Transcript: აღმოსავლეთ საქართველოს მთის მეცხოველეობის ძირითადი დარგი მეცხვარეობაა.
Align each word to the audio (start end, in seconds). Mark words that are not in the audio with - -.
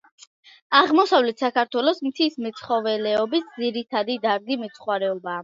აღმოსავლეთ 0.77 1.43
საქართველოს 1.43 2.01
მთის 2.07 2.39
მეცხოველეობის 2.47 3.45
ძირითადი 3.61 4.19
დარგი 4.27 4.61
მეცხვარეობაა. 4.65 5.39